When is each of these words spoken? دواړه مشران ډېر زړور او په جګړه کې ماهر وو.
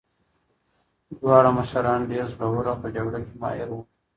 دواړه 1.19 1.49
مشران 1.59 1.99
ډېر 2.11 2.25
زړور 2.35 2.65
او 2.71 2.75
په 2.83 2.87
جګړه 2.95 3.19
کې 3.25 3.33
ماهر 3.41 3.67
وو. 3.71 3.81